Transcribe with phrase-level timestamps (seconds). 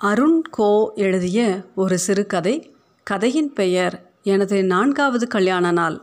[0.00, 2.74] அருண் கோ எழுதிய ஒரு சிறுகதை.
[3.06, 6.02] கதையின் பெயர் எனது நான்காவது கல்யாண நாள்.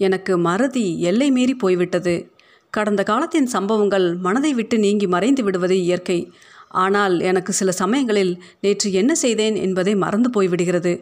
[0.00, 2.32] எனக்கு மறதி எல்லை மீறி போய்விட்டது.
[2.70, 6.32] கடந்த காலத்தின் சம்பவங்கள் மனதை விட்டு நீங்கி மறைந்து விடுவது இயற்கை.
[6.68, 10.94] ஆனால் எனக்கு சில சமயங்களில் நேற்று என்ன செய்தேன் என்பதை மறந்து போய்விடுகிறது.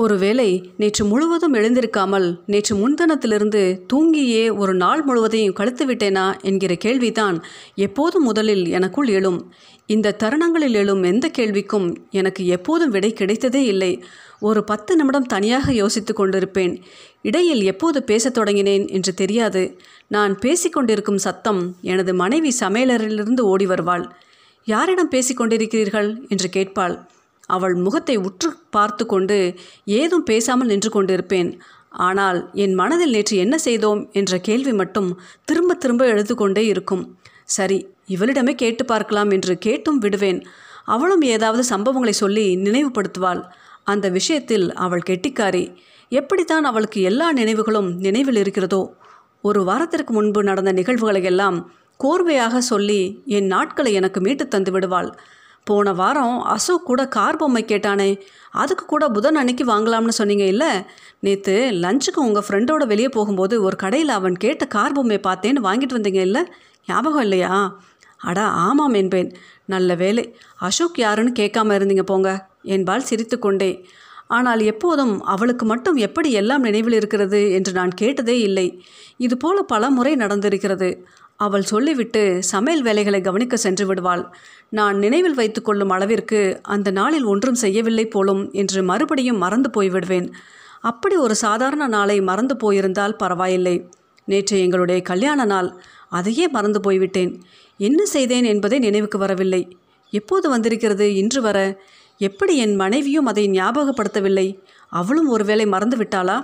[0.00, 7.44] ஒருவேளை நேற்று முழுவதும் எழுந்திருக்காமல் நேற்று முன்தினத்திலிருந்து தூங்கியே ஒரு நாள் முழுவதையும் கழித்து விட்டேனா என்கிற கேள்விதான்
[7.74, 9.52] எப்போதும் முதலில் எனக்குள் எழும்?
[9.86, 14.04] இந்த தருணங்களில் எழும் எந்த கேள்விக்கும் எனக்கு எப்போதும் விடை கிடைத்ததே இல்லை.
[14.40, 16.82] ஒரு பத்து நிமிடம் தனியாக யோசித்து கொண்டிருப்பேன்.
[17.22, 19.78] இடையில் எப்போது பேசத் தொடங்கினேன் என்று தெரியாது.
[20.08, 24.12] நான் பேசிக்கொண்டிருக்கும் சத்தம் எனது மனைவி சமையலறையிலிருந்து ஓடி வருவாள்.
[24.64, 26.96] யாரிடம் பேசிக்கொண்டிருக்கிறீர்கள் என்று கேட்பாள்.
[27.48, 29.38] அவள் முகத்தை உற்று பார்த்து கொண்டு
[29.98, 31.50] ஏதும் பேசாமல் நின்று கொண்டிருப்பேன்.
[32.06, 34.00] ஆனால் என் மனதில் நேற்று என்ன செய்தோம்?
[34.12, 35.08] என்ற கேள்வி மட்டும்
[35.44, 37.04] திரும்ப திரும்ப எழுது கொண்டே இருக்கும்.
[37.56, 40.40] சரி இவளிடமே கேட்டு பார்க்கலாம் என்று கேட்டும் விடுவேன்.
[40.94, 43.42] அவளும் ஏதாவது சம்பவங்களை சொல்லி நினைவுபடுத்துவாள்.
[43.84, 45.64] அந்த விஷயத்தில் அவள் கெட்டிக்காரி.
[46.12, 48.82] எப்படித்தான் அவளுக்கு எல்லா நினைவுகளும் நினைவில் இருக்கிறதோ
[49.44, 51.58] ஒரு வாரத்திற்கு முன்பு நடந்த நிகழ்வுகளை எல்லாம்
[52.00, 53.00] கோர்வையாக சொல்லி
[53.36, 55.10] என் நாட்களை எனக்கு மீட்டு தந்து விடுவாள்.
[55.70, 58.10] போன வாரம் அசோக் கூட கார் பொம்மை கேட்டானே.
[58.54, 60.70] அதுக்கு கூட புதன் அன்னைக்கு வாங்கலாம்னு சொன்னீங்க இல்லை?
[61.20, 66.20] நேற்று லஞ்சுக்கு உங்கள் ஃப்ரெண்டோட வெளியே போகும்போது ஒரு கடையில் அவன் கேட்ட கார் பொம்மை பார்த்தேன்னு வாங்கிட்டு வந்தீங்க
[66.20, 66.42] இல்லை?
[66.88, 67.52] ஞாபகம் இல்லையா?
[68.20, 69.30] அடா ஆமாம் என்பேன்
[69.66, 70.24] நல்ல வேலை
[70.58, 72.30] அசோக் யாருன்னு கேட்காம இருந்தீங்க போங்க.
[72.74, 73.72] என்பால் சிரித்துக்கொண்டே
[74.30, 78.66] ஆனால் எப்போதும் அவளுக்கு மட்டும் எப்படி எல்லாம் நினைவில் இருக்கிறது என்று நான் கேட்டதே இல்லை.
[79.16, 80.88] இதுபோல பல முறை நடந்திருக்கிறது.
[81.40, 84.22] அவள் சொல்லிவிட்டு சமையல் வேலைகளை கவனிக்க சென்று விடுவாள்.
[84.68, 90.32] நான் நினைவில் வைத்து கொள்ளும் அளவிற்கு அந்த நாளில் ஒன்றும் செய்யவில்லை போலும் என்று மறுபடியும் மறந்து போய்விடுவேன்
[90.80, 93.76] அப்படி ஒரு சாதாரண நாளை மறந்து போயிருந்தால் பரவாயில்லை.
[94.24, 95.70] நேற்று எங்களுடைய கல்யாண நாள்.
[96.08, 97.32] அதையே மறந்து போய்விட்டேன்.
[97.80, 99.76] என்ன செய்தேன் என்பதே நினைவுக்கு வரவில்லை.
[100.12, 101.58] எப்போது வந்திருக்கிறது இன்று வர?
[102.18, 104.58] எப்படி என் மனைவியும் அதை ஞாபகப்படுத்தவில்லை?
[104.88, 106.38] அவளும் ஒருவேளை மறந்து விட்டாளா?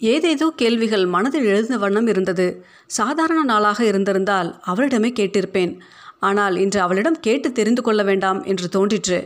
[0.00, 2.46] ஏதேதோ கேள்விகள் மனதில் எழுந்த வண்ணம் இருந்தது.
[2.86, 5.72] சாதாரண நாளாக இருந்திருந்தால் அவளிடமே கேட்டிருப்பேன்.
[6.18, 9.18] ஆனால் இன்று அவளிடம் கேட்டு தெரிந்து கொள்ள வேண்டாம் என்று தோன்றிற்று.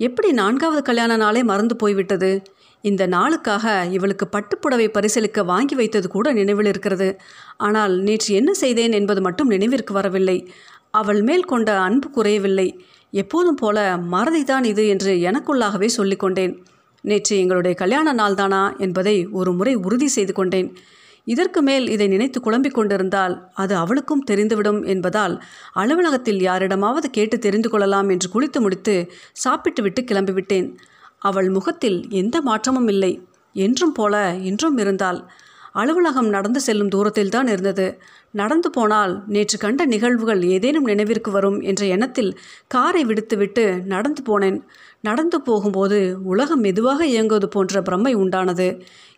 [0.00, 2.42] எப்படி நான்காவது கல்யாண நாளே மறந்து போய்விட்டது?
[2.80, 7.08] இந்த நாளுக்காக இவளுக்கு பட்டுப்புடவை பரிசலிக்க வாங்கி வைத்தது கூட நினைவில் இருக்கிறது.
[7.56, 10.38] ஆனால் நேற்று என்ன செய்தேன் என்பது மட்டும் நினைவிற்கு வரவில்லை.
[10.90, 12.68] அவள் மேல் கொண்ட அன்பு குறையவில்லை.
[13.12, 16.54] எப்போதும் போல மறதிதான் இது என்று எனக்குள்ளாகவே சொல்லிக்கொண்டேன்.
[17.06, 20.68] நேற்று எங்களுடைய கல்யாண நாள் தானா என்பதை ஒரு முறை உறுதி செய்து கொண்டேன்.
[21.26, 25.34] இதற்கு மேல் இதை நினைத்து குழம்பிக் கொண்டிருந்தால் அது அவளுக்கும் தெரிந்துவிடும் என்பதால்
[25.74, 28.94] அலுவலகத்தில் யாரிடமாவது கேட்டு தெரிந்து கொள்ளலாம் என்று குளித்து முடித்து
[29.44, 30.68] சாப்பிட்டுவிட்டு கிளம்பிவிட்டேன்.
[31.22, 33.12] அவள் முகத்தில் எந்த மாற்றமும் இல்லை.
[33.56, 35.20] என்றும் போல இன்றும் இருந்தாள்
[35.80, 37.86] அலுவலகம் நடந்து செல்லும் தூரத்தில் தான் இருந்தது.
[38.30, 42.30] நடந்து போனால் நேற்று கண்ட நிகழ்வுகள் ஏதேனும் நினைவிற்கு வரும் என்ற எண்ணத்தில்
[42.74, 44.58] காரை விடுத்துவிட்டு நடந்து போனேன்.
[45.00, 48.68] நடந்து போகும்போது உலகம் மெதுவாக இயங்குவது போன்ற பிரம்மை உண்டானது.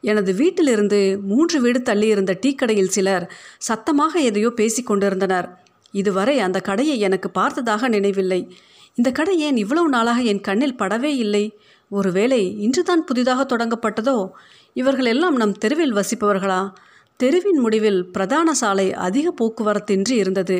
[0.00, 3.26] எனது வீட்டிலிருந்து மூன்று வீடு தள்ளியிருந்த டீக்கடையில் சிலர்
[3.68, 5.48] சத்தமாக எதையோ பேசிக் கொண்டிருந்தனர்.
[5.94, 8.40] இதுவரை அந்த கடையை எனக்கு பார்த்ததாக நினைவில்லை.
[8.94, 11.44] இந்த கடை ஏன் இவ்வளவு நாளாக என் கண்ணில் படவே இல்லை?
[11.90, 14.16] ஒருவேளை இன்றுதான் புதிதாக தொடங்கப்பட்டதோ?
[14.78, 16.72] இவர்கள் எல்லாம் நம் தெருவில் வசிப்பவர்களா?
[17.16, 20.56] தெருவின் முடிவில் பிரதான சாலை அதிக போக்குவரத்தின்றி இருந்தது.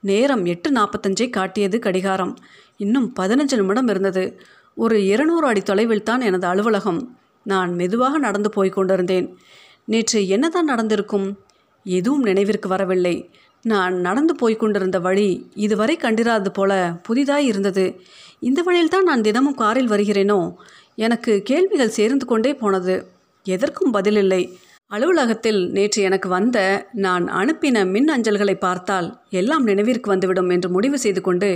[0.00, 2.36] நேரம் எட்டு நாற்பத்தஞ்சை காட்டியது கடிகாரம்.
[2.76, 4.40] இன்னும் பதினஞ்சு நிமிடம் இருந்தது.
[4.74, 7.18] ஒரு இருநூறு அடி தொலைவில் தான் எனது அலுவலகம்.
[7.42, 9.38] நான் மெதுவாக நடந்து போய் கொண்டிருந்தேன்.
[9.84, 11.38] நேற்று என்னதான் நடந்திருக்கும்?
[11.84, 13.30] எதுவும் நினைவிற்கு வரவில்லை.
[13.62, 18.00] நான் நடந்து போய் கொண்டிருந்த வழி இதுவரை கண்டிராது போல புதிதாய் இருந்தது.
[18.40, 20.54] இந்த வழியில்தான் நான் தினமும் காரில் வருகிறேனோ?
[20.94, 23.16] எனக்கு கேள்விகள் சேர்ந்து கொண்டே போனது.
[23.54, 24.42] எதற்கும் பதிலில்லை.
[24.90, 26.58] அலுவலகத்தில் நேற்று எனக்கு வந்த
[27.04, 29.08] நான் அனுப்பின மின் அஞ்சல்களை பார்த்தால்
[29.40, 31.50] எல்லாம் நினைவிற்கு வந்துவிடும் என்று முடிவு செய்து கொண்டு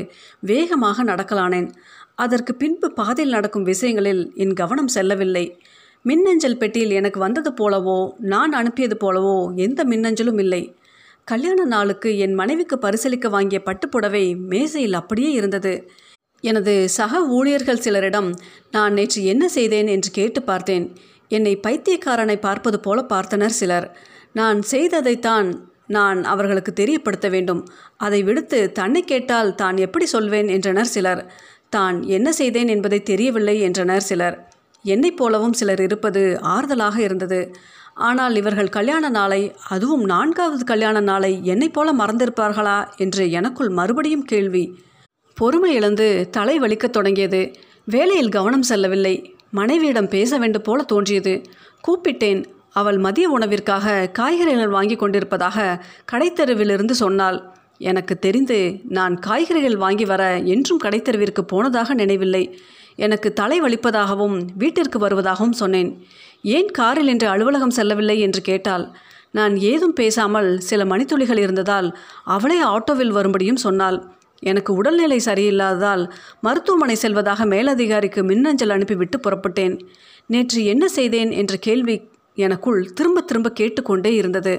[0.50, 1.68] வேகமாக நடக்கலானேன்.
[2.14, 5.44] அதற்கு பின்பு பாதையில் நடக்கும் விஷயங்களில் என் கவனம் செல்லவில்லை.
[6.04, 7.98] மின்னஞ்சல் பெட்டியில் எனக்கு வந்தது போலவோ
[8.32, 9.36] நான் அனுப்பியது போலவோ
[9.66, 10.62] எந்த மின்னஞ்சலும் இல்லை.
[11.28, 15.74] கல்யாண நாளுக்கு என் மனைவிக்கு பரிசளிக்க வாங்கிய பட்டுப்புடவை மேசையில் அப்படியே இருந்தது.
[16.44, 18.30] எனது சக ஊழியர்கள் சிலரிடம்
[18.70, 20.86] நான் நேற்று என்ன செய்தேன் என்று கேட்டு பார்த்தேன்.
[21.36, 23.86] என்னை பைத்தியக்காரனை பார்ப்பது போல பார்த்தனர் சிலர்.
[24.32, 25.48] நான் செய்ததைத்தான்
[25.86, 27.62] நான் அவர்களுக்கு தெரியப்படுத்த வேண்டும்.
[27.96, 31.22] அதை விடுத்து தன்னை கேட்டால் தான் எப்படி சொல்வேன் என்றனர் சிலர்.
[31.68, 34.36] தான் என்ன செய்தேன் என்பதை தெரியவில்லை என்றனர் சிலர்.
[34.84, 36.22] என்னைப் போலவும் சிலர் இருப்பது
[36.54, 37.40] ஆறுதலாக இருந்தது.
[38.08, 44.64] ஆனால் இவர்கள் கல்யாண நாளை அதுவும் நான்காவது கல்யாண நாளை என்னைப் போல மறந்திருப்பார்களா என்று எனக்குள் மறுபடியும் கேள்வி.
[45.36, 47.42] பொறுமை இழந்து தலை வலிக்கத் தொடங்கியது.
[47.84, 49.14] வேலையில் கவனம் செல்லவில்லை.
[49.52, 51.34] மனைவியிடம் பேச வேண்டும் போல தோன்றியது.
[51.86, 52.40] கூப்பிட்டேன்.
[52.72, 57.38] அவள் மதிய உணவிற்காக காய்கறிகள் வாங்கி கொண்டிருப்பதாக கடைத்தெருவிலிருந்து சொன்னாள்.
[57.78, 58.58] எனக்கு தெரிந்து
[58.88, 62.44] நான் காய்கறிகள் வாங்கி வர என்றும் கடைத்தெருவிற்கு போனதாக நினைவில்லை.
[62.96, 65.90] எனக்கு தலை வலிப்பதாகவும் வீட்டிற்கு வருவதாகவும் சொன்னேன்.
[66.42, 68.84] ஏன் காரில் இன்று அலுவலகம் செல்லவில்லை என்று கேட்டாள்.
[69.30, 73.98] நான் ஏதும் பேசாமல் சில மணித்துளிகள் இருந்ததால் அவளே ஆட்டோவில் வரும்படியும் சொன்னாள்.
[74.42, 76.04] எனக்கு உடல்நிலை சரியில்லாததால்
[76.40, 79.74] மருத்துவமனை செல்வதாக மேலதிகாரிக்கு மின்னஞ்சல் அனுப்பிவிட்டு புறப்பட்டேன்.
[80.26, 81.96] நேற்று என்ன செய்தேன் என்ற கேள்வி
[82.34, 84.54] எனக்குள் திரும்ப திரும்ப கேட்டுக்கொண்டே இருந்தது.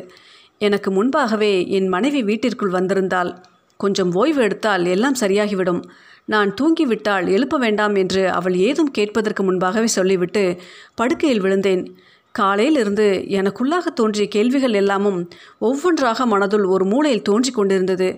[0.58, 3.32] எனக்கு முன்பாகவே என் மனைவி வீட்டிற்குள் வந்திருந்தாள்.
[3.80, 5.82] கொஞ்சம் ஓய்வு எடுத்தால் எல்லாம் சரியாகிவிடும்.
[6.26, 10.44] நான் தூங்கிவிட்டால் எழுப்ப வேண்டாம் என்று அவள் ஏதும் கேட்பதற்கு முன்பாகவே சொல்லிவிட்டு
[10.96, 11.84] படுக்கையில் விழுந்தேன்.
[12.36, 15.20] காலையில் இருந்து எனக்குள்ளாக தோன்றிய கேள்விகள் எல்லாமும்
[15.60, 18.10] ஒவ்வொன்றாக மனதுள் ஒரு மூலையில் தோன்றிக் கொண்டிருந்தது.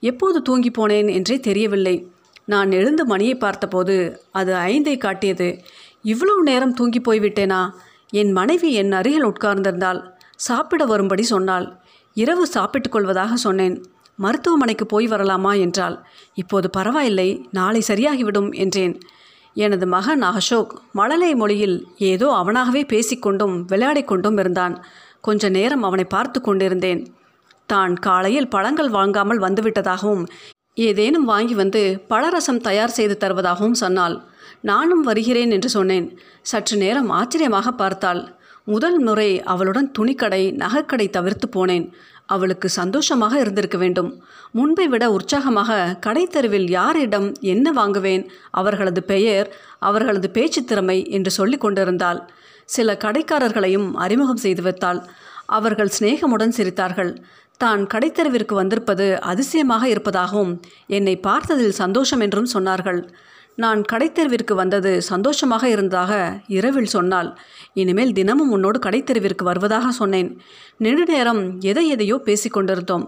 [0.00, 2.08] எப்போது தூங்கி போனேன் என்றே தெரியவில்லை.
[2.44, 5.58] நான் எழுந்து மணியை பார்த்தபோது அது ஐந்தை காட்டியது.
[6.02, 7.70] இவ்வளவு நேரம் தூங்கி போய்விட்டேனா?
[8.10, 10.10] என் மனைவி என் அருகில் உட்கார்ந்திருந்தாள்.
[10.36, 11.76] சாப்பிட வரும்படி சொன்னாள்.
[12.14, 13.84] இரவு சாப்பிட்டுக் கொள்வதாக சொன்னேன்.
[14.16, 16.04] மருத்துவமனைக்கு போய் வரலாமா என்றாள்.
[16.34, 19.00] இப்போது பரவாயில்லை நாளை சரியாகிவிடும் என்றேன்.
[19.54, 24.84] எனது மகன் அசோக் மழலை மொழியில் ஏதோ அவனாகவே பேசிக்கொண்டும் விளையாடிக் கொண்டும் இருந்தான்.
[25.20, 27.14] கொஞ்ச நேரம் அவனை பார்த்து கொண்டிருந்தேன்.
[27.72, 30.24] தான் காலையில் பழங்கள் வாங்காமல் வந்துவிட்டதாகவும்
[30.88, 31.80] ஏதேனும் வாங்கி வந்து
[32.10, 34.14] பழரசம் தயார் செய்து தருவதாகவும் சொன்னாள்.
[34.70, 36.06] நானும் வருகிறேன் என்று சொன்னேன்.
[36.50, 38.20] சற்று நேரம் ஆச்சரியமாக பார்த்தாள்.
[38.66, 41.86] முதல் முறை அவளுடன் துணிக்கடை நகைக்கடை தவிர்த்து போனேன்.
[42.34, 44.10] அவளுக்கு சந்தோஷமாக இருந்திருக்க வேண்டும்.
[44.58, 48.24] முன்பை விட உற்சாகமாக கடைத்தெருவில் யாரிடம் என்ன வாங்குவேன்?
[48.60, 49.48] அவர்களது பெயர்
[49.88, 52.20] அவர்களது பேச்சு திறமை என்று சொல்லி கொண்டிருந்தாள்.
[52.74, 55.00] சில கடைக்காரர்களையும் அறிமுகம் செய்து வைத்தாள்.
[55.58, 57.12] அவர்கள் சிநேகமுடன் சிரித்தார்கள்.
[57.62, 60.52] தான் கடைத்தெருவிற்கு வந்திருப்பது அதிசயமாக இருப்பதாகவும்
[60.96, 63.00] என்னை பார்த்ததில் சந்தோஷம் என்றும் சொன்னார்கள்.
[63.62, 66.12] நான் கடைத்தெருவிற்கு வந்தது சந்தோஷமாக இருந்ததாக
[66.58, 67.30] இரவில் சொன்னாள்
[67.80, 70.30] இனிமேல் தினமும் உன்னோடு கடைத்தெருவிற்கு வருவதாக சொன்னேன்.
[70.84, 73.06] நெடு நேரம் எதை எதையோ பேசிக்கொண்டிருந்தோம்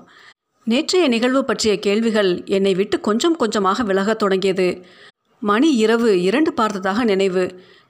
[0.67, 4.69] நேற்றைய நிகழ்வு பற்றிய கேள்விகள் என்னை விட்டு கொஞ்சம் கொஞ்சமாக விலகத் தொடங்கியது.
[5.43, 7.45] மணி இரவு இரண்டு பார்த்ததாக நினைவு.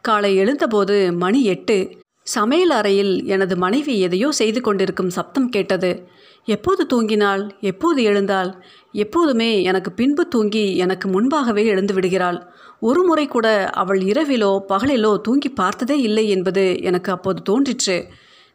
[0.08, 1.76] காலை எழுந்தபோது மணி எட்டு.
[2.22, 6.08] சமையல் அறையில் எனது மனைவி எதையோ செய்து கொண்டிருக்கும் சப்தம் கேட்டது.
[6.44, 7.50] எப்போது தூங்கினாள்?
[7.60, 8.54] எப்போது எழுந்தாள்?
[8.92, 12.50] எப்போதுமே எனக்கு பின்பு தூங்கி எனக்கு முன்பாகவே எழுந்து விடுகிறாள்.
[12.80, 18.06] ஒரு முறை கூட அவள் இரவிலோ பகலிலோ தூங்கி பார்த்ததே இல்லை என்பது எனக்கு அப்போது தோன்றிற்று.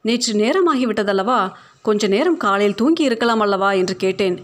[0.02, 1.52] நேற்று நேரமாகிவிட்டதல்லவா?
[1.82, 3.72] கொஞ்ச நேரம் காலையில் தூங்கி இருக்கலாம் அல்லவா?
[3.72, 4.38] என்று கேட்டேன்.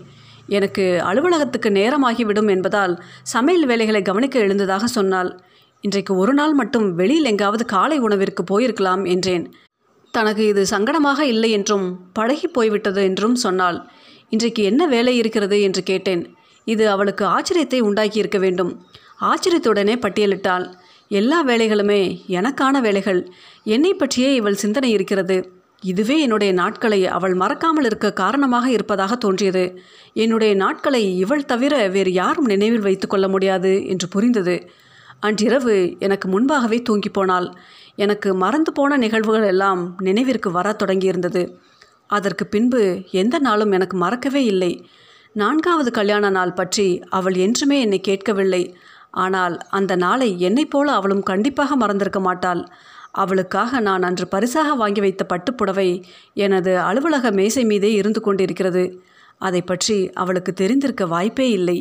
[0.47, 5.39] எனக்கு அலுவலகத்துக்கு நேரமாகிவிடும் என்பதால் சமையல் வேலைகளை கவனிக்க எழுந்ததாக சொன்னாள்.
[5.83, 9.45] இன்றைக்கு ஒரு நாள் மட்டும் வெளியில் எங்காவது காலை உணவிற்கு போயிருக்கலாம் என்றேன்.
[10.13, 13.79] தனக்கு இது சங்கடமாக இல்லை என்றும் பழகி போய்விட்டது என்றும் சொன்னாள்.
[14.29, 16.21] இன்றைக்கு என்ன வேலை இருக்கிறது என்று கேட்டேன்.
[16.67, 18.71] இது அவளுக்கு ஆச்சரியத்தை உண்டாக்கி இருக்க வேண்டும்.
[19.21, 20.65] ஆச்சரியத்துடனே பட்டியலிட்டாள்.
[21.11, 23.21] எல்லா வேலைகளுமே எனக்கான வேலைகள்.
[23.63, 25.37] என்னை பற்றியே இவள் சிந்தனை இருக்கிறது.
[25.83, 29.65] இதுவே என்னுடைய நாட்களை அவள் மறக்காமல் இருக்க காரணமாக இருப்பதாக தோன்றியது.
[30.13, 34.57] என்னுடைய நாட்களை இவள் தவிர வேறு யாரும் நினைவில் வைத்து கொள்ள முடியாது என்று புரிந்தது.
[35.23, 37.47] அன்றிரவு எனக்கு முன்பாகவே தூங்கி போனாள்.
[37.95, 41.43] எனக்கு மறந்து போன நிகழ்வுகள் எல்லாம் நினைவிற்கு வரத் தொடங்கியிருந்தது.
[42.07, 42.81] அதற்கு பின்பு
[43.11, 44.71] எந்த நாளும் எனக்கு மறக்கவே இல்லை.
[45.33, 48.63] நான்காவது கல்யாண நாள் பற்றி அவள் என்றுமே என்னை கேட்கவில்லை.
[49.09, 52.61] ஆனால் அந்த நாளை என்னைப் போல அவளும் கண்டிப்பாக மறந்திருக்க மாட்டாள்.
[53.11, 55.89] அவளுக்காக நான் அன்று பரிசாக வாங்கி வைத்த பட்டுப்புடவை
[56.45, 58.85] எனது அலுவலக மேசை மீதே இருந்து கொண்டிருக்கிறது.
[59.41, 61.79] அதை பற்றி அவளுக்கு தெரிந்திருக்க வாய்ப்பே இல்லை.